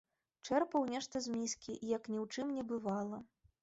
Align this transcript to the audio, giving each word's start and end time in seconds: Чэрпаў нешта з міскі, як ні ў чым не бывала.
Чэрпаў 0.47 0.87
нешта 0.95 1.23
з 1.27 1.35
міскі, 1.35 1.79
як 1.95 2.03
ні 2.15 2.25
ў 2.25 2.29
чым 2.35 2.47
не 2.59 2.69
бывала. 2.77 3.27